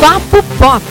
[0.00, 0.82] Papo Pop.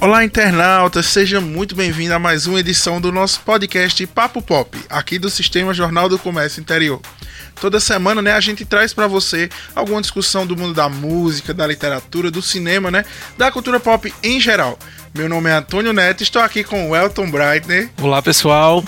[0.00, 5.18] Olá, internautas, seja muito bem-vindo a mais uma edição do nosso podcast Papo Pop, aqui
[5.18, 7.00] do Sistema Jornal do Comércio Interior.
[7.60, 11.66] Toda semana, né, a gente traz para você alguma discussão do mundo da música, da
[11.66, 13.04] literatura, do cinema, né,
[13.36, 14.78] da cultura pop em geral.
[15.18, 17.90] Meu nome é Antônio Neto, estou aqui com o Elton Breitner.
[18.00, 18.84] Olá, pessoal.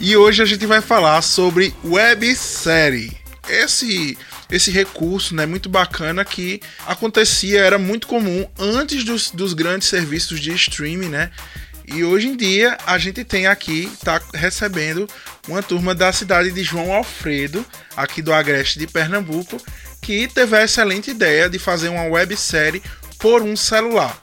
[0.00, 3.14] E hoje a gente vai falar sobre websérie.
[3.46, 4.16] Esse
[4.50, 10.40] esse recurso, né, muito bacana que acontecia, era muito comum antes dos, dos grandes serviços
[10.40, 11.30] de streaming, né?
[11.86, 15.06] E hoje em dia a gente tem aqui, tá recebendo
[15.46, 17.62] uma turma da cidade de João Alfredo,
[17.94, 19.58] aqui do Agreste de Pernambuco,
[20.00, 22.82] que teve a excelente ideia de fazer uma websérie
[23.18, 24.21] por um celular.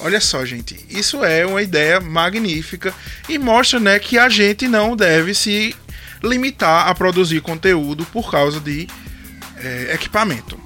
[0.00, 2.92] Olha só, gente, isso é uma ideia magnífica
[3.28, 5.74] e mostra, né, que a gente não deve se
[6.22, 8.88] limitar a produzir conteúdo por causa de
[9.56, 10.58] é, equipamento.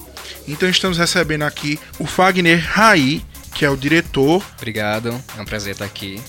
[0.46, 3.22] Então estamos recebendo aqui o Fagner Rai,
[3.54, 4.42] que é o diretor.
[4.56, 6.20] Obrigado, é um prazer estar aqui.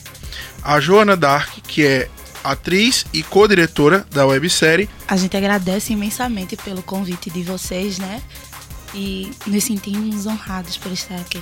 [0.61, 2.09] A Joana Dark, que é
[2.43, 4.89] atriz e co-diretora da websérie.
[5.07, 8.21] A gente agradece imensamente pelo convite de vocês, né?
[8.93, 11.41] E nos sentimos honrados por estar aqui.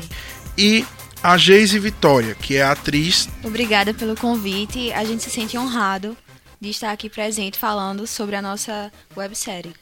[0.57, 0.85] E
[1.27, 3.27] a Geise Vitória, que é atriz.
[3.43, 4.93] Obrigada pelo convite.
[4.93, 6.15] A gente se sente honrado
[6.57, 9.73] de estar aqui presente falando sobre a nossa websérie.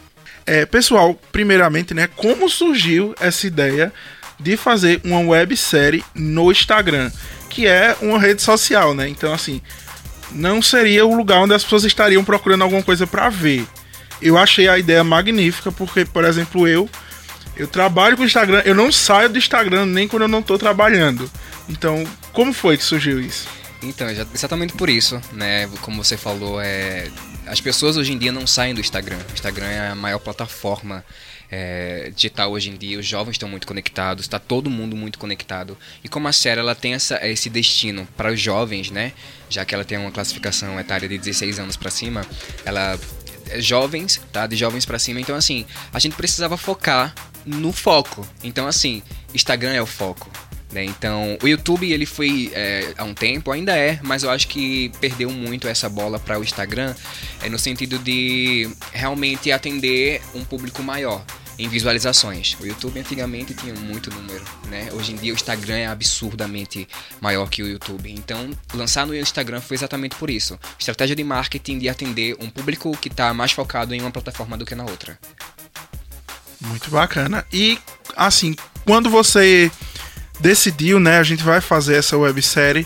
[0.44, 3.94] É, pessoal, primeiramente, né, como surgiu essa ideia
[4.40, 7.12] de fazer uma websérie no Instagram,
[7.48, 9.08] que é uma rede social, né?
[9.08, 9.62] Então, assim,
[10.32, 13.68] não seria o lugar onde as pessoas estariam procurando alguma coisa para ver.
[14.20, 16.90] Eu achei a ideia magnífica porque, por exemplo, eu
[17.56, 20.58] eu trabalho com o Instagram, eu não saio do Instagram nem quando eu não tô
[20.58, 21.30] trabalhando.
[21.70, 22.04] Então,
[22.34, 23.48] como foi que surgiu isso?
[23.82, 25.70] Então, exatamente por isso, né?
[25.82, 27.10] Como você falou, é,
[27.46, 29.18] as pessoas hoje em dia não saem do Instagram.
[29.30, 31.06] O Instagram é a maior plataforma
[31.52, 33.00] é, digital hoje em dia.
[33.00, 35.78] Os jovens estão muito conectados, está todo mundo muito conectado.
[36.04, 39.14] E como a série ela tem essa, esse destino para os jovens, né?
[39.50, 42.26] Já que ela tem uma classificação etária de 16 anos para cima,
[42.64, 42.98] ela
[43.50, 44.48] é jovens, tá?
[44.48, 45.22] De jovens para cima.
[45.22, 47.14] Então assim, a gente precisava focar
[47.46, 48.28] no foco.
[48.44, 49.02] Então assim,
[49.34, 50.30] Instagram é o foco.
[50.72, 50.84] Né?
[50.84, 54.92] Então, o YouTube ele foi é, há um tempo, ainda é, mas eu acho que
[55.00, 56.94] perdeu muito essa bola para o Instagram,
[57.42, 61.24] é, no sentido de realmente atender um público maior
[61.58, 62.58] em visualizações.
[62.60, 64.90] O YouTube antigamente tinha muito número, né?
[64.92, 66.88] Hoje em dia o Instagram é absurdamente
[67.22, 68.12] maior que o YouTube.
[68.12, 70.60] Então, lançar no Instagram foi exatamente por isso.
[70.78, 74.66] Estratégia de marketing de atender um público que está mais focado em uma plataforma do
[74.66, 75.18] que na outra.
[76.68, 77.46] Muito bacana.
[77.52, 77.80] E
[78.16, 78.56] assim,
[78.86, 79.72] quando você
[80.40, 81.18] decidiu, né?
[81.18, 82.86] A gente vai fazer essa websérie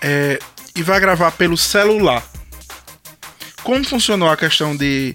[0.00, 0.38] é,
[0.74, 2.24] e vai gravar pelo celular.
[3.62, 5.14] Como funcionou a questão de,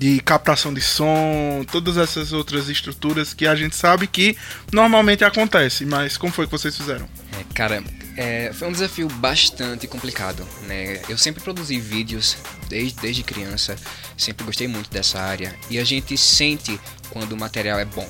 [0.00, 4.34] de captação de som, todas essas outras estruturas que a gente sabe que
[4.72, 7.06] normalmente acontece, mas como foi que vocês fizeram?
[7.38, 7.84] É, cara,
[8.16, 11.02] é, foi um desafio bastante complicado, né?
[11.06, 13.76] Eu sempre produzi vídeos desde, desde criança,
[14.16, 16.80] sempre gostei muito dessa área e a gente sente
[17.10, 18.08] quando o material é bom,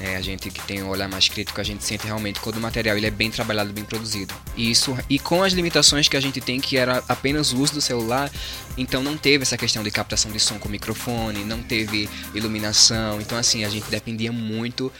[0.00, 2.60] é, a gente que tem um olhar mais crítico, a gente sente realmente quando o
[2.60, 4.34] material ele é bem trabalhado, bem produzido.
[4.56, 7.74] E isso e com as limitações que a gente tem, que era apenas o uso
[7.74, 8.30] do celular,
[8.76, 13.20] então não teve essa questão de captação de som com microfone, não teve iluminação.
[13.20, 14.92] Então assim, a gente dependia muito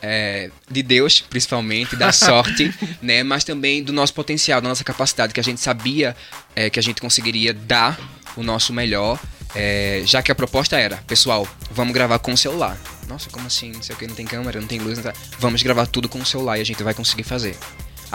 [0.00, 2.72] é, de Deus, principalmente, da sorte,
[3.02, 3.22] né?
[3.22, 6.14] Mas também do nosso potencial, da nossa capacidade, que a gente sabia
[6.54, 7.98] é, que a gente conseguiria dar
[8.36, 9.18] o nosso melhor,
[9.54, 12.78] é, já que a proposta era, pessoal, vamos gravar com o celular.
[13.08, 13.72] Nossa, como assim?
[13.72, 15.12] Não sei o que, não tem câmera, não tem luz, não tá...
[15.38, 17.56] Vamos gravar tudo com o celular e a gente vai conseguir fazer.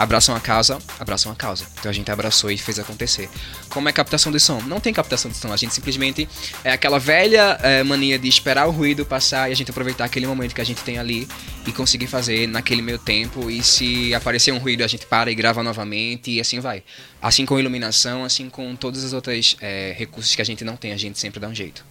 [0.00, 1.66] Abraçam a causa, abraçam a causa.
[1.78, 3.28] Então a gente abraçou e fez acontecer.
[3.68, 4.58] Como é captação de som?
[4.62, 6.26] Não tem captação de som, a gente simplesmente
[6.64, 10.26] é aquela velha é, mania de esperar o ruído passar e a gente aproveitar aquele
[10.26, 11.28] momento que a gente tem ali
[11.66, 13.50] e conseguir fazer naquele meio tempo.
[13.50, 16.82] E se aparecer um ruído, a gente para e grava novamente e assim vai.
[17.20, 20.92] Assim com iluminação, assim com todos os outros é, recursos que a gente não tem,
[20.92, 21.84] a gente sempre dá um jeito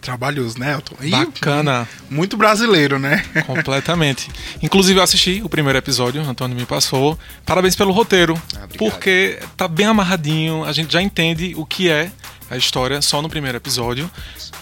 [0.00, 0.96] trabalhosos, né, Elton?
[1.02, 1.88] E Bacana.
[2.10, 3.24] Muito brasileiro, né?
[3.46, 4.30] Completamente.
[4.62, 7.18] Inclusive, eu assisti o primeiro episódio, o Antônio me passou.
[7.44, 12.10] Parabéns pelo roteiro, ah, porque tá bem amarradinho, a gente já entende o que é
[12.50, 14.10] a história só no primeiro episódio,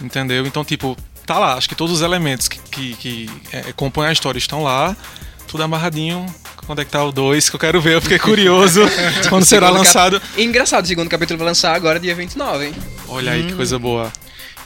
[0.01, 0.45] entendeu?
[0.45, 4.11] Então, tipo, tá lá, acho que todos os elementos que, que, que é, compõem a
[4.11, 4.95] história estão lá,
[5.47, 6.25] tudo amarradinho,
[6.65, 8.81] quando é que tá o 2, que eu quero ver, eu fiquei curioso
[9.29, 10.19] quando será lançado.
[10.19, 10.41] Cap...
[10.41, 12.73] Engraçado, o segundo capítulo vai lançar agora dia 29, hein?
[13.07, 13.47] Olha aí hum.
[13.47, 14.11] que coisa boa.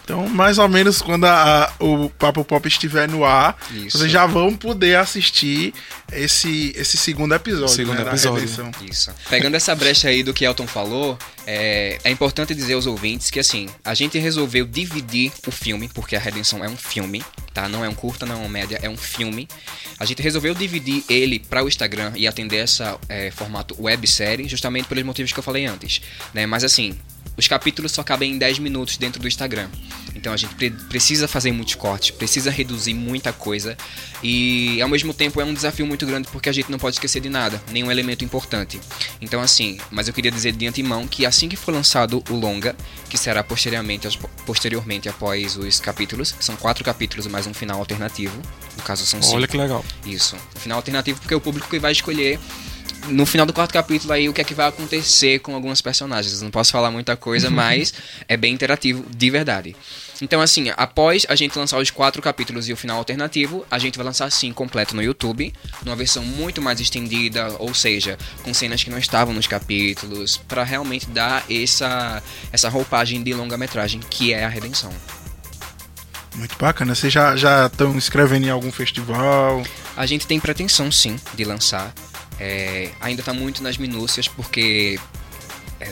[0.04, 3.98] Então, mais ou menos quando a, a, o Papo Pop estiver no ar, Isso.
[3.98, 5.74] vocês já vão poder assistir
[6.12, 7.76] esse, esse segundo episódio.
[7.76, 8.40] Segundo né, episódio.
[8.40, 8.72] Redenção.
[8.82, 9.12] Isso.
[9.30, 13.40] Pegando essa brecha aí do que Elton falou, é, é importante dizer aos ouvintes que
[13.40, 17.68] assim, a gente resolveu dividir o filme, porque a Redenção é um filme, tá?
[17.68, 19.48] Não é um curta, não é uma média, é um filme.
[20.00, 24.88] A gente resolveu dividir ele para o Instagram e atender essa é, formato websérie, justamente
[24.88, 26.02] pelos motivos que eu falei antes,
[26.34, 26.46] né?
[26.46, 26.98] Mas assim,
[27.38, 29.70] os capítulos só cabem em 10 minutos dentro do Instagram.
[30.22, 33.76] Então a gente pre- precisa fazer muitos cortes, precisa reduzir muita coisa.
[34.22, 37.20] E ao mesmo tempo é um desafio muito grande porque a gente não pode esquecer
[37.20, 38.80] de nada, nenhum elemento importante.
[39.20, 42.76] Então assim, mas eu queria dizer de antemão que assim que for lançado o longa,
[43.10, 44.08] que será posteriormente,
[44.46, 48.40] posteriormente após os capítulos, são quatro capítulos mais um final alternativo.
[48.78, 49.36] No caso são cinco.
[49.38, 49.84] Olha que legal.
[50.06, 50.36] Isso.
[50.56, 52.40] O final alternativo porque é o público que vai escolher
[53.08, 56.42] no final do quarto capítulo aí o que é que vai acontecer com algumas personagens.
[56.42, 57.94] Não posso falar muita coisa, mas
[58.28, 59.76] é bem interativo de verdade.
[60.22, 63.98] Então, assim, após a gente lançar os quatro capítulos e o final alternativo, a gente
[63.98, 65.52] vai lançar sim completo no YouTube,
[65.84, 70.64] numa versão muito mais estendida, ou seja, com cenas que não estavam nos capítulos, para
[70.64, 72.22] realmente dar essa,
[72.52, 74.94] essa roupagem de longa-metragem que é a redenção.
[76.36, 76.96] Muito bacana.
[76.96, 79.64] Vocês já já estão escrevendo em algum festival?
[79.98, 81.94] A gente tem pretensão sim de lançar.
[82.44, 85.00] É, ainda está muito nas minúcias porque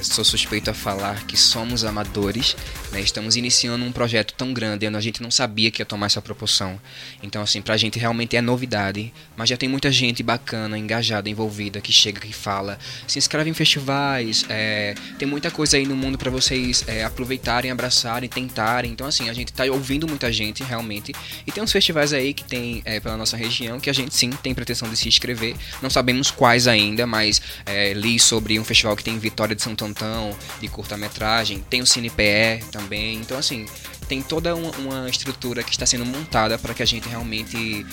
[0.02, 2.56] sou suspeito a falar que somos amadores,
[2.92, 3.02] né?
[3.02, 6.80] estamos iniciando um projeto tão grande, a gente não sabia que ia tomar essa proporção.
[7.22, 11.82] Então, assim, pra gente realmente é novidade, mas já tem muita gente bacana, engajada, envolvida,
[11.82, 12.78] que chega, que fala,
[13.08, 17.72] se inscreve em festivais, é, tem muita coisa aí no mundo para vocês é, aproveitarem,
[17.72, 18.92] abraçarem, tentarem.
[18.92, 21.14] Então, assim, a gente tá ouvindo muita gente, realmente,
[21.46, 24.30] e tem uns festivais aí que tem é, pela nossa região que a gente sim
[24.30, 28.96] tem pretensão de se inscrever, não sabemos quais ainda, mas é, li sobre um festival
[28.96, 33.66] que tem em Vitória de Santo Antão, de curta-metragem, tem o CinePE também, então assim,
[34.08, 37.86] tem toda uma, uma estrutura que está sendo montada para que a gente realmente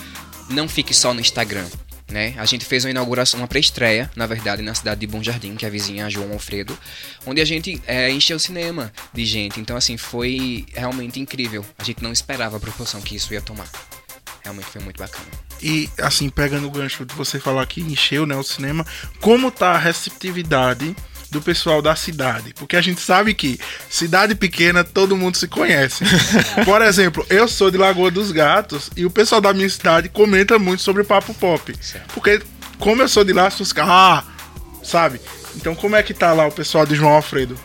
[0.48, 1.66] não fique só no Instagram.
[2.08, 2.34] Né?
[2.38, 5.64] A gente fez uma inauguração, uma pré-estreia, na verdade, na cidade de Bom Jardim, que
[5.64, 6.78] é a vizinha João Alfredo,
[7.26, 9.58] onde a gente é, encheu o cinema de gente.
[9.58, 11.64] Então, assim, foi realmente incrível.
[11.76, 13.68] A gente não esperava a proporção que isso ia tomar.
[14.44, 15.26] Realmente foi muito bacana.
[15.60, 18.86] E assim, pegando o gancho de você falar que encheu né, o cinema,
[19.20, 20.94] como tá a receptividade
[21.36, 22.54] do pessoal da cidade?
[22.54, 23.60] Porque a gente sabe que
[23.90, 26.02] cidade pequena todo mundo se conhece.
[26.64, 30.58] Por exemplo, eu sou de Lagoa dos Gatos e o pessoal da minha cidade comenta
[30.58, 31.74] muito sobre Papo Pop.
[31.80, 32.14] Certo.
[32.14, 32.40] Porque
[32.78, 34.24] como eu sou de lá, ficam, ah,
[34.82, 35.20] sabe?
[35.54, 37.58] Então como é que tá lá o pessoal de João Alfredo?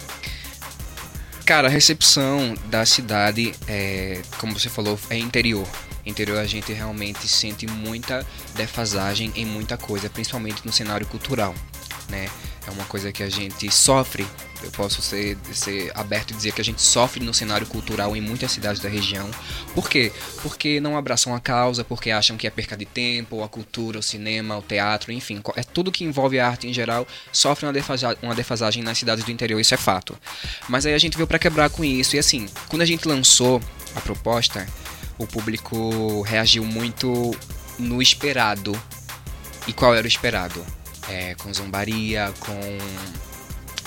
[1.46, 5.68] Cara, a recepção da cidade, é, como você falou, é interior.
[6.06, 8.26] Interior a gente realmente sente muita
[8.56, 11.56] defasagem em muita coisa, principalmente no cenário cultural,
[12.10, 12.28] né?
[12.68, 14.26] É uma coisa que a gente sofre,
[14.62, 18.22] eu posso ser, ser aberto e dizer que a gente sofre no cenário cultural em
[18.22, 19.30] muitas cidades da região.
[19.74, 20.12] Por quê?
[20.44, 24.04] Porque não abraçam a causa, porque acham que é perca de tempo, a cultura, o
[24.04, 28.16] cinema, o teatro, enfim, é tudo que envolve a arte em geral sofre uma, defasa
[28.22, 30.16] uma defasagem nas cidades do interior, isso é fato.
[30.70, 33.60] Mas aí a gente veio para quebrar com isso, e assim, quando a gente lançou
[33.96, 34.68] a proposta,
[35.18, 37.36] o público reagiu muito
[37.80, 38.80] no esperado.
[39.68, 40.66] E qual era o esperado?
[41.10, 42.78] É, com zombaria, com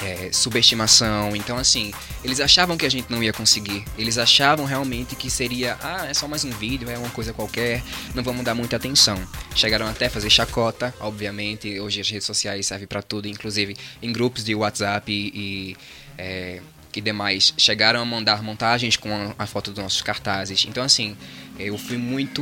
[0.03, 1.35] é, subestimação.
[1.37, 3.85] Então, assim, eles achavam que a gente não ia conseguir.
[3.97, 7.83] Eles achavam realmente que seria, ah, é só mais um vídeo, é uma coisa qualquer,
[8.15, 9.21] não vamos dar muita atenção.
[9.55, 11.79] Chegaram até a fazer chacota, obviamente.
[11.79, 15.77] Hoje as redes sociais servem para tudo, inclusive em grupos de WhatsApp e.
[16.19, 16.61] é,
[16.97, 20.65] e demais chegaram a mandar montagens com a foto dos nossos cartazes.
[20.65, 21.17] Então, assim,
[21.59, 22.41] eu fui muito.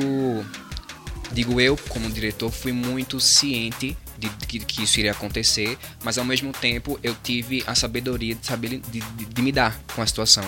[1.32, 6.24] Digo eu, como diretor, fui muito ciente de, que, que isso iria acontecer, mas ao
[6.24, 10.06] mesmo tempo eu tive a sabedoria de saber de, de, de me dar com a
[10.06, 10.44] situação.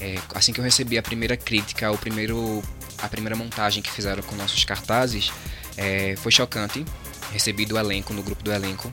[0.00, 2.62] É, assim que eu recebi a primeira crítica, o primeiro,
[2.98, 5.32] a primeira montagem que fizeram com nossos cartazes,
[5.76, 6.84] é, foi chocante.
[7.32, 8.90] Recebi do elenco, no grupo do elenco,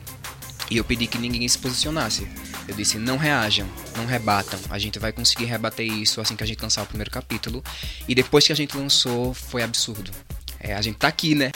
[0.70, 2.26] e eu pedi que ninguém se posicionasse.
[2.66, 4.58] Eu disse: não reajam, não rebatam.
[4.68, 7.62] A gente vai conseguir rebater isso assim que a gente lançar o primeiro capítulo.
[8.08, 10.10] E depois que a gente lançou, foi absurdo.
[10.58, 11.52] É, a gente tá aqui, né?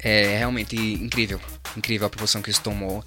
[0.00, 1.40] É realmente incrível.
[1.76, 3.02] Incrível a proporção que isso tomou.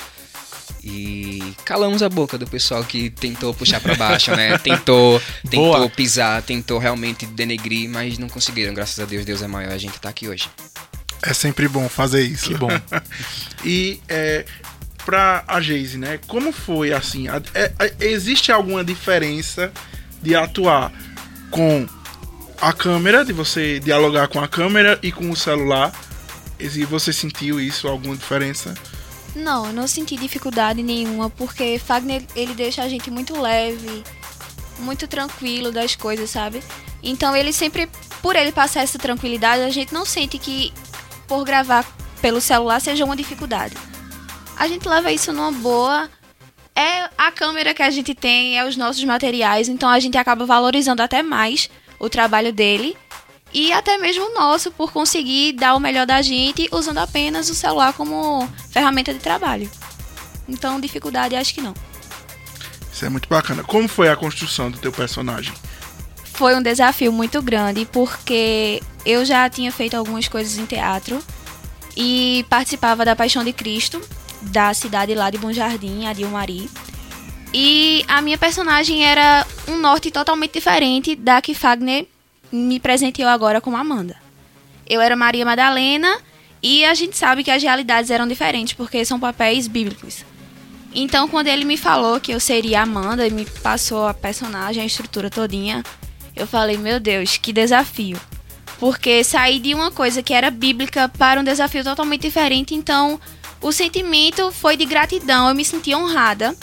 [0.84, 4.58] E calamos a boca do pessoal que tentou puxar para baixo, né?
[4.60, 5.90] Tentou, tentou Boa.
[5.90, 8.74] pisar, tentou realmente denegrir, mas não conseguiram.
[8.74, 9.72] Graças a Deus, Deus é maior.
[9.72, 10.50] A gente tá aqui hoje.
[11.22, 12.48] É sempre bom fazer isso.
[12.48, 12.70] Que bom.
[13.64, 14.44] e é,
[15.06, 16.20] pra a Geise, né?
[16.28, 17.28] Como foi assim?
[17.28, 19.72] A- é- é- existe alguma diferença
[20.22, 20.92] de atuar
[21.52, 21.86] com
[22.60, 25.92] a câmera, de você dialogar com a câmera e com o celular?
[26.62, 28.76] E você sentiu isso, alguma diferença?
[29.36, 34.04] Não, não senti dificuldade nenhuma, porque Fagner ele deixa a gente muito leve,
[34.80, 36.62] muito tranquilo das coisas, sabe?
[37.02, 37.90] Então ele sempre,
[38.22, 40.72] por ele passar essa tranquilidade, a gente não sente que
[41.28, 41.86] por gravar
[42.22, 43.76] pelo celular seja uma dificuldade.
[44.56, 46.10] A gente leva isso numa boa.
[46.76, 50.46] É a câmera que a gente tem, é os nossos materiais, então a gente acaba
[50.46, 52.96] valorizando até mais o trabalho dele
[53.54, 57.56] e até mesmo o nosso por conseguir dar o melhor da gente usando apenas o
[57.56, 59.70] celular como ferramenta de trabalho.
[60.48, 61.74] Então, dificuldade acho que não.
[62.92, 63.64] Isso é muito bacana.
[63.64, 65.54] Como foi a construção do teu personagem?
[66.26, 71.22] Foi um desafio muito grande porque eu já tinha feito algumas coisas em teatro
[71.96, 74.02] e participava da Paixão de Cristo,
[74.42, 76.70] da cidade lá de Bom Jardim, a Dilmari.
[77.54, 82.08] E a minha personagem era um norte totalmente diferente da que Fagner
[82.52, 84.16] me presenteou agora como Amanda.
[84.88, 86.18] Eu era Maria Madalena
[86.62, 90.26] e a gente sabe que as realidades eram diferentes porque são papéis bíblicos.
[90.94, 94.86] Então, quando ele me falou que eu seria Amanda e me passou a personagem, a
[94.86, 95.84] estrutura todinha,
[96.36, 98.20] eu falei, meu Deus, que desafio.
[98.78, 103.20] Porque sair de uma coisa que era bíblica para um desafio totalmente diferente, então
[103.62, 106.56] o sentimento foi de gratidão, eu me senti honrada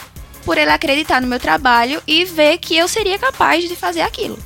[0.44, 4.38] por ele acreditar no meu trabalho e ver que eu seria capaz de fazer aquilo.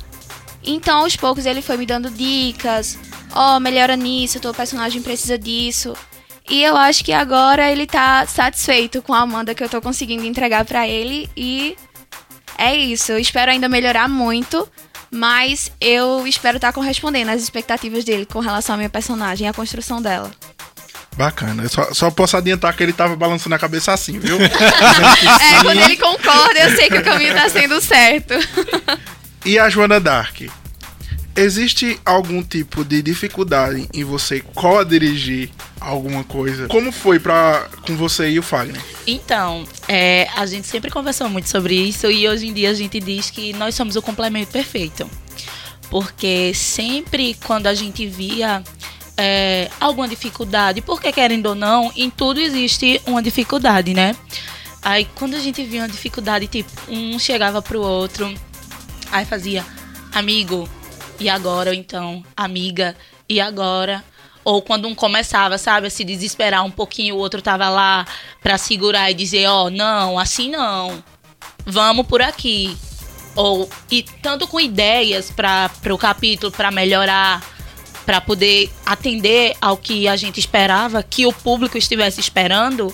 [0.63, 2.97] Então, aos poucos, ele foi me dando dicas.
[3.33, 5.93] Ó, oh, melhora nisso, teu personagem precisa disso.
[6.49, 10.25] E eu acho que agora ele tá satisfeito com a Amanda que eu tô conseguindo
[10.25, 11.29] entregar para ele.
[11.35, 11.75] E
[12.57, 13.11] é isso.
[13.11, 14.67] Eu espero ainda melhorar muito.
[15.15, 19.49] Mas eu espero estar tá correspondendo às expectativas dele com relação à minha personagem e
[19.49, 20.31] à construção dela.
[21.15, 21.61] Bacana.
[21.61, 24.37] Eu só, só posso adiantar que ele tava balançando a cabeça assim, viu?
[24.41, 28.33] é, quando ele concorda, eu sei que o caminho tá sendo certo.
[29.45, 30.39] E a Joana Dark?
[31.35, 35.49] Existe algum tipo de dificuldade em você co-dirigir
[35.81, 36.67] alguma coisa?
[36.69, 38.81] Como foi pra, com você e o Fagner?
[39.05, 43.01] Então, é, a gente sempre conversou muito sobre isso e hoje em dia a gente
[43.01, 45.09] diz que nós somos o complemento perfeito.
[45.89, 48.63] Porque sempre quando a gente via
[49.17, 54.15] é, alguma dificuldade, porque querendo ou não, em tudo existe uma dificuldade, né?
[54.81, 58.33] Aí quando a gente via uma dificuldade, tipo, um chegava pro outro
[59.13, 59.63] Aí fazia
[60.11, 60.67] amigo,
[61.19, 61.69] e agora?
[61.69, 62.95] Ou então, amiga,
[63.29, 64.03] e agora?
[64.43, 68.07] Ou quando um começava, sabe, a se desesperar um pouquinho, o outro tava lá
[68.41, 71.03] para segurar e dizer, ó, oh, não, assim não.
[71.63, 72.75] Vamos por aqui.
[73.35, 77.39] Ou e tanto com ideias para o capítulo para melhorar,
[78.07, 82.91] para poder atender ao que a gente esperava, que o público estivesse esperando,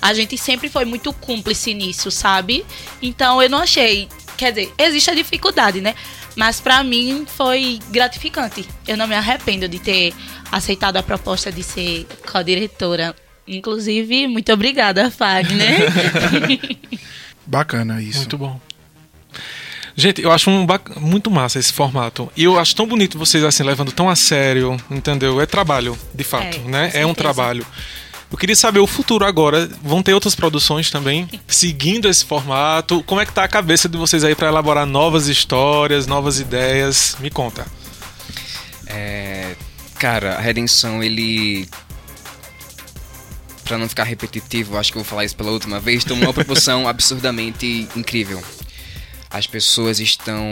[0.00, 2.64] a gente sempre foi muito cúmplice nisso, sabe?
[3.02, 5.96] Então eu não achei Quer dizer, existe a dificuldade, né?
[6.36, 8.64] Mas para mim foi gratificante.
[8.86, 10.14] Eu não me arrependo de ter
[10.50, 13.16] aceitado a proposta de ser co-diretora.
[13.48, 15.80] Inclusive, muito obrigada, Fagner.
[17.44, 18.18] Bacana isso.
[18.18, 18.60] Muito bom.
[19.96, 20.64] Gente, eu acho um
[21.00, 22.30] muito massa esse formato.
[22.36, 25.40] E eu acho tão bonito vocês assim levando tão a sério, entendeu?
[25.40, 26.90] É trabalho, de fato, é, né?
[26.94, 27.66] É um trabalho.
[28.30, 29.68] Eu queria saber o futuro agora.
[29.82, 33.02] Vão ter outras produções também seguindo esse formato.
[33.04, 37.16] Como é que tá a cabeça de vocês aí para elaborar novas histórias, novas ideias?
[37.20, 37.66] Me conta.
[38.86, 39.54] É,
[39.98, 41.68] cara, a Redenção, ele
[43.64, 46.32] para não ficar repetitivo, acho que eu vou falar isso pela última vez, tomou uma
[46.32, 48.42] proporção absurdamente incrível.
[49.30, 50.42] As pessoas estão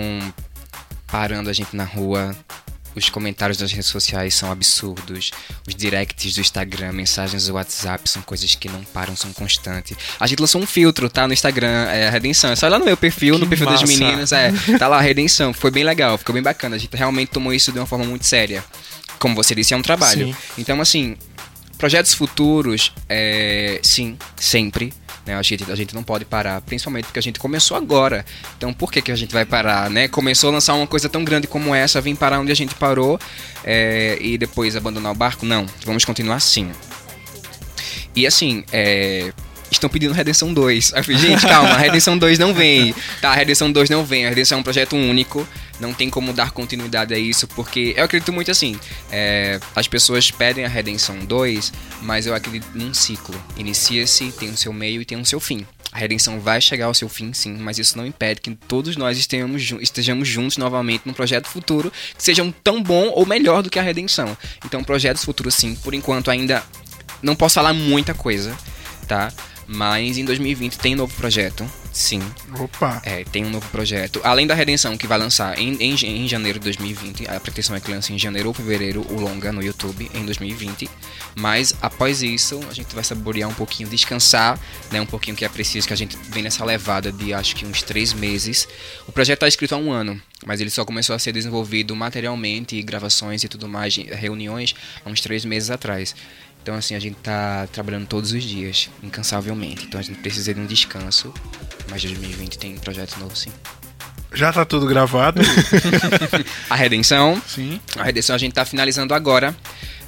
[1.06, 2.36] parando a gente na rua,
[2.96, 5.30] os comentários das redes sociais são absurdos.
[5.68, 9.96] Os directs do Instagram, mensagens do WhatsApp são coisas que não param, são constantes.
[10.18, 11.26] A gente lançou um filtro, tá?
[11.26, 12.50] No Instagram, é a Redenção.
[12.50, 13.84] É só lá no meu perfil, que no perfil massa.
[13.84, 14.32] das meninas.
[14.32, 15.52] É, tá lá a Redenção.
[15.52, 16.76] Foi bem legal, ficou bem bacana.
[16.76, 18.64] A gente realmente tomou isso de uma forma muito séria.
[19.18, 20.28] Como você disse, é um trabalho.
[20.28, 20.36] Sim.
[20.58, 21.16] Então, assim,
[21.76, 24.92] projetos futuros, é, sim, sempre
[25.26, 25.34] né?
[25.36, 28.24] A, gente, a gente não pode parar, principalmente porque a gente começou agora.
[28.56, 29.90] Então por que, que a gente vai parar?
[29.90, 30.08] Né?
[30.08, 33.18] Começou a lançar uma coisa tão grande como essa, vem parar onde a gente parou
[33.64, 35.44] é, e depois abandonar o barco?
[35.44, 36.70] Não, vamos continuar assim.
[38.14, 39.32] E assim, é,
[39.70, 40.92] estão pedindo Redenção 2.
[40.94, 42.94] Aí eu falei, gente, calma, Redenção 2 não vem.
[43.20, 44.26] Tá, a Redenção 2 não vem.
[44.26, 45.46] A Redenção é um projeto único.
[45.78, 48.78] Não tem como dar continuidade a isso, porque eu acredito muito assim.
[49.10, 53.34] É, as pessoas pedem a Redenção 2, mas eu acredito num ciclo.
[53.56, 55.66] Inicia-se, tem o seu meio e tem o seu fim.
[55.92, 59.16] A redenção vai chegar ao seu fim, sim, mas isso não impede que todos nós
[59.16, 63.78] estejamos, estejamos juntos novamente num projeto futuro que seja tão bom ou melhor do que
[63.78, 64.36] a redenção.
[64.62, 66.62] Então, projetos futuros, sim, por enquanto ainda
[67.22, 68.54] não posso falar muita coisa,
[69.08, 69.32] tá?
[69.66, 71.68] Mas em 2020 tem novo projeto.
[71.92, 72.20] Sim.
[72.60, 73.00] Opa.
[73.04, 74.20] É, tem um novo projeto.
[74.22, 77.26] Além da Redenção, que vai lançar em, em, em janeiro de 2020.
[77.26, 80.90] A pretensão é que lance em janeiro ou fevereiro o longa no YouTube em 2020.
[81.34, 85.00] Mas após isso, a gente vai saborear um pouquinho, descansar, né?
[85.00, 87.82] Um pouquinho que é preciso, que a gente vem nessa levada de acho que uns
[87.82, 88.68] três meses.
[89.08, 92.80] O projeto está escrito há um ano, mas ele só começou a ser desenvolvido materialmente,
[92.82, 96.14] gravações e tudo mais, reuniões, há uns três meses atrás.
[96.66, 99.84] Então, assim, a gente tá trabalhando todos os dias, incansavelmente.
[99.84, 101.32] Então, a gente precisa de um descanso.
[101.88, 103.52] Mas 2020 tem projeto novo, sim.
[104.34, 105.40] Já tá tudo gravado?
[106.68, 107.40] a Redenção.
[107.46, 107.80] Sim.
[107.96, 109.56] A Redenção a gente tá finalizando agora.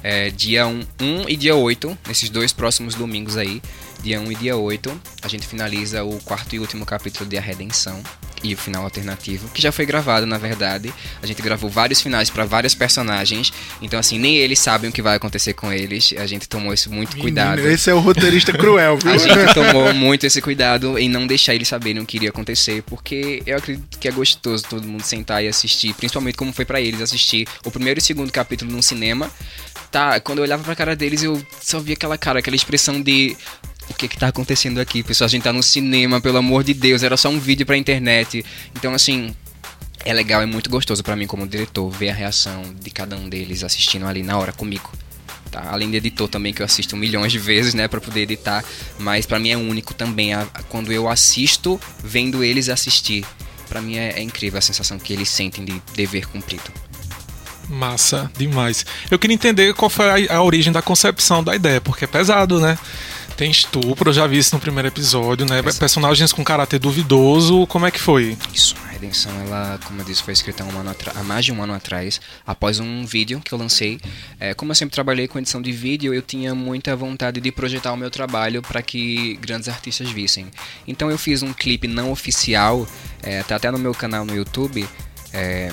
[0.03, 3.61] É, dia 1, 1 e dia 8, nesses dois próximos domingos aí.
[4.03, 7.41] Dia 1 e dia 8, a gente finaliza o quarto e último capítulo de A
[7.41, 8.03] Redenção
[8.43, 10.93] e o final alternativo, que já foi gravado, na verdade.
[11.21, 15.01] A gente gravou vários finais para vários personagens, então assim, nem eles sabem o que
[15.01, 16.13] vai acontecer com eles.
[16.17, 17.67] A gente tomou isso muito Menino, cuidado.
[17.67, 19.11] Esse é o roteirista cruel, viu?
[19.11, 22.83] A gente tomou muito esse cuidado em não deixar eles saberem o que iria acontecer,
[22.83, 26.79] porque eu acredito que é gostoso todo mundo sentar e assistir, principalmente como foi para
[26.79, 29.29] eles assistir o primeiro e segundo capítulo num cinema.
[29.91, 33.35] Tá, quando eu olhava pra cara deles, eu só via aquela cara, aquela expressão de
[33.89, 35.03] o que que tá acontecendo aqui?
[35.03, 37.75] Pessoal, a gente tá no cinema, pelo amor de Deus, era só um vídeo pra
[37.75, 38.45] internet.
[38.75, 39.35] Então, assim,
[40.05, 43.27] é legal, é muito gostoso para mim como diretor ver a reação de cada um
[43.27, 44.91] deles assistindo ali na hora comigo.
[45.51, 45.67] Tá?
[45.71, 48.63] Além de editor também que eu assisto milhões de vezes, né, para poder editar,
[48.99, 53.25] mas para mim é único também a, a, quando eu assisto vendo eles assistir.
[53.67, 56.71] Para mim é, é incrível a sensação que eles sentem de dever cumprido.
[57.67, 58.85] Massa demais.
[59.11, 62.59] Eu queria entender qual foi a, a origem da concepção da ideia, porque é pesado,
[62.59, 62.77] né?
[63.39, 65.59] Tem estupro, eu já vi isso no primeiro episódio, né?
[65.59, 65.79] Exato.
[65.79, 68.37] Personagens com caráter duvidoso, como é que foi?
[68.53, 71.53] Isso, a Redenção, ela, como eu disse, foi escrita há, um ano há mais de
[71.53, 73.97] um ano atrás, após um vídeo que eu lancei.
[74.41, 77.93] É, como eu sempre trabalhei com edição de vídeo, eu tinha muita vontade de projetar
[77.93, 80.47] o meu trabalho para que grandes artistas vissem.
[80.85, 82.85] Então eu fiz um clipe não oficial,
[83.23, 84.85] é, tá até no meu canal no YouTube,
[85.31, 85.71] é,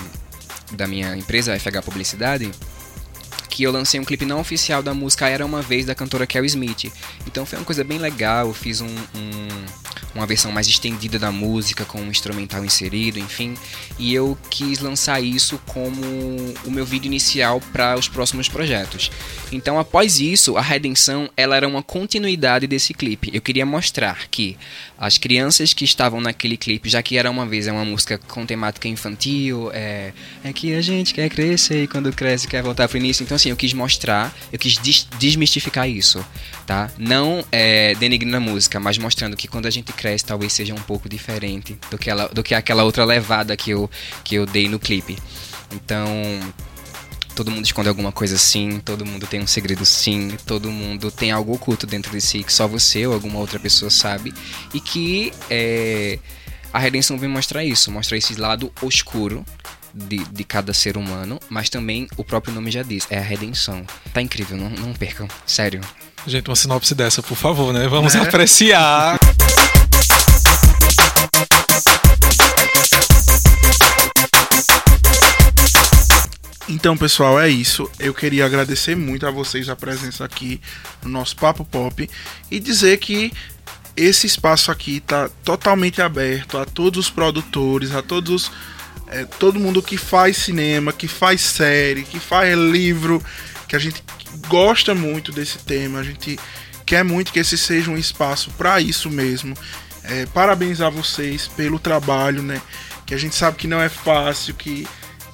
[0.71, 2.49] da minha empresa, FH Publicidade,
[3.57, 6.45] que eu lancei um clipe não oficial da música Era Uma Vez da cantora Kel
[6.45, 6.93] Smith.
[7.27, 9.49] Então foi uma coisa bem legal, eu fiz um, um,
[10.15, 13.55] uma versão mais estendida da música, com um instrumental inserido, enfim.
[13.99, 16.01] E eu quis lançar isso como
[16.65, 19.11] o meu vídeo inicial para os próximos projetos.
[19.53, 23.31] Então após isso, a Redenção ela era uma continuidade desse clipe.
[23.33, 24.57] Eu queria mostrar que
[24.99, 28.47] as crianças que estavam naquele clipe, já que era uma vez é uma música com
[28.47, 32.99] temática infantil, é, é que a gente quer crescer e quando cresce quer voltar pro
[32.99, 33.23] início.
[33.23, 36.25] Então assim, eu quis mostrar, eu quis des desmistificar isso,
[36.67, 36.91] tá?
[36.99, 40.81] Não é, denigrindo a música, mas mostrando que quando a gente cresce talvez seja um
[40.81, 43.91] pouco diferente do que, ela, do que aquela outra levada que eu,
[44.25, 45.19] que eu dei no clipe.
[45.73, 46.07] Então,
[47.35, 51.31] todo mundo esconde alguma coisa sim, todo mundo tem um segredo sim, todo mundo tem
[51.31, 54.33] algo oculto dentro de si que só você ou alguma outra pessoa sabe
[54.73, 56.19] e que é,
[56.73, 59.45] a redenção vem mostrar isso, mostrar esse lado oscuro
[59.95, 63.85] de, de cada ser humano, mas também o próprio nome já diz, é a redenção.
[64.13, 65.81] Tá incrível, não, não percam, sério.
[66.27, 67.87] Gente, uma sinopse dessa, por favor, né?
[67.89, 68.19] Vamos é.
[68.19, 69.19] apreciar.
[76.77, 77.91] Então, pessoal, é isso.
[77.99, 80.61] Eu queria agradecer muito a vocês a presença aqui
[81.03, 82.07] no nosso Papo Pop
[82.51, 83.33] e dizer que
[83.97, 88.53] esse espaço aqui está totalmente aberto a todos os produtores, a todos
[89.07, 93.25] é, todo mundo que faz cinema, que faz série, que faz livro,
[93.67, 94.05] que a gente
[94.47, 96.39] gosta muito desse tema, a gente
[96.85, 99.57] quer muito que esse seja um espaço para isso mesmo.
[100.05, 102.61] É, parabenizar vocês pelo trabalho, né?
[103.07, 104.87] Que a gente sabe que não é fácil, que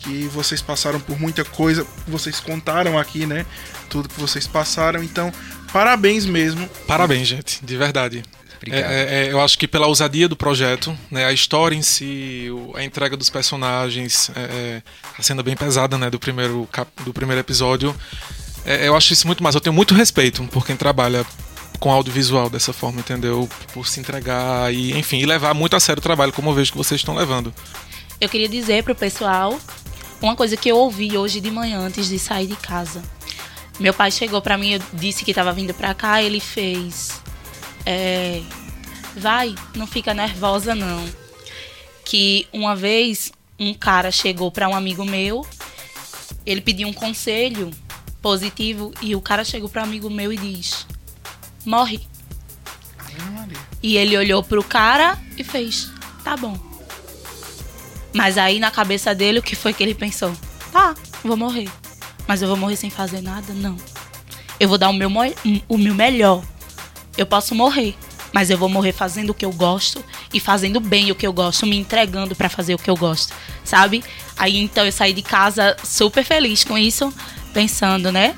[0.03, 3.47] que vocês passaram por muita coisa, vocês contaram aqui, né?
[3.89, 5.33] Tudo que vocês passaram, então
[5.73, 6.69] parabéns mesmo.
[6.87, 8.23] Parabéns, gente, de verdade.
[8.71, 12.47] É, é, é, eu acho que pela ousadia do projeto, né, a história em si,
[12.77, 14.83] a entrega dos personagens, é, é,
[15.19, 17.95] a cena bem pesada né, do, primeiro cap, do primeiro episódio,
[18.65, 19.55] é, eu acho isso muito mais.
[19.55, 21.27] Eu tenho muito respeito por quem trabalha
[21.81, 23.49] com audiovisual dessa forma, entendeu?
[23.73, 26.71] Por se entregar e, enfim, e levar muito a sério o trabalho, como eu vejo
[26.71, 27.53] que vocês estão levando.
[28.21, 29.59] Eu queria dizer pro pessoal
[30.23, 33.03] uma coisa que eu ouvi hoje de manhã antes de sair de casa.
[33.79, 37.21] Meu pai chegou para mim, eu disse que estava vindo para cá, ele fez.
[37.85, 38.41] É,
[39.17, 41.05] vai, não fica nervosa não.
[42.05, 45.47] Que uma vez um cara chegou para um amigo meu,
[46.47, 47.71] ele pediu um conselho
[48.21, 50.87] positivo e o cara chegou para um amigo meu e diz:
[51.65, 52.01] morre.
[53.83, 55.91] E ele olhou pro cara e fez:
[56.23, 56.72] tá bom.
[58.15, 60.33] Mas aí na cabeça dele, o que foi que ele pensou?
[60.71, 60.95] Tá,
[61.25, 61.69] vou morrer.
[62.27, 63.53] Mas eu vou morrer sem fazer nada?
[63.53, 63.77] Não.
[64.61, 65.11] Eu vou dar o meu,
[65.69, 66.43] o meu melhor.
[67.17, 67.95] Eu posso morrer,
[68.33, 71.33] mas eu vou morrer fazendo o que eu gosto e fazendo bem o que eu
[71.33, 74.03] gosto, me entregando para fazer o que eu gosto, sabe?
[74.37, 77.13] Aí então eu saí de casa super feliz com isso,
[77.53, 78.35] pensando, né?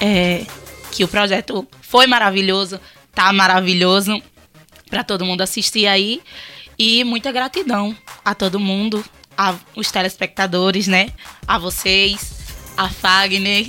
[0.00, 0.44] É,
[0.90, 2.78] que o projeto foi maravilhoso,
[3.14, 4.20] tá maravilhoso
[4.90, 6.20] para todo mundo assistir aí.
[6.78, 9.04] E muita gratidão a todo mundo,
[9.36, 11.10] a os telespectadores, né?
[11.46, 12.32] A vocês,
[12.76, 13.68] a Fagner,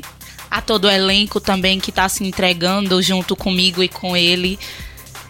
[0.49, 4.59] a todo o elenco também que está se entregando junto comigo e com ele.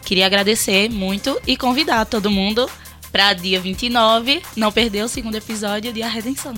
[0.03, 2.69] Queria agradecer muito e convidar todo mundo
[3.11, 6.53] para dia 29, não perder o segundo episódio de A Redenção.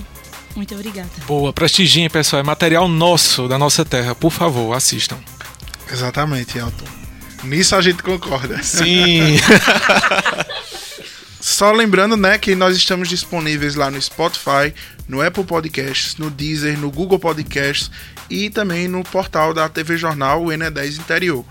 [0.56, 1.10] Muito obrigada.
[1.28, 2.39] Boa, prestigiem, pessoal.
[2.39, 4.15] É material nosso, da nossa terra.
[4.15, 5.17] Por favor, assistam.
[5.91, 6.86] Exatamente, Elton.
[7.43, 8.63] Nisso a gente concorda.
[8.63, 9.38] Sim.
[11.56, 14.74] Só lembrando, né, que nós estamos disponíveis lá no Spotify,
[15.08, 17.89] no Apple Podcasts, no Deezer, no Google Podcasts
[18.30, 21.46] e também no portal da TV Jornal, o NE10 Interior.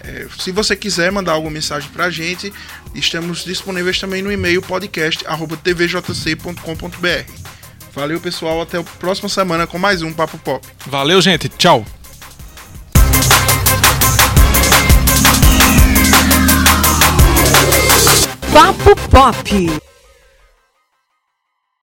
[0.00, 2.52] É, se você quiser mandar alguma mensagem pra gente,
[2.96, 7.32] estamos disponíveis também no e-mail podcast@tvjc.com.br.
[7.94, 10.66] Valeu, pessoal, até a próxima semana com mais um Papo Pop.
[10.84, 11.48] Valeu, gente.
[11.48, 11.86] Tchau.
[18.54, 19.93] Papo Pop.